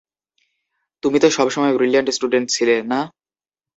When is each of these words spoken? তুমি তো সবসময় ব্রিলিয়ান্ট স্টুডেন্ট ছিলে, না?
তুমি 1.03 1.17
তো 1.19 1.27
সবসময় 1.29 1.73
ব্রিলিয়ান্ট 1.77 2.09
স্টুডেন্ট 2.09 2.47
ছিলে, 2.49 2.75
না? 2.91 2.99